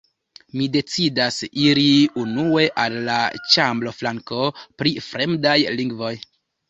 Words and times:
Mi 0.59 0.67
decidas 0.75 1.35
iri 1.65 1.83
unue 2.23 2.65
al 2.85 2.97
la 3.09 3.19
ĉambroflanko 3.57 4.43
pri 4.81 4.95
fremdaj 5.11 5.57
lingvoj. 5.81 6.15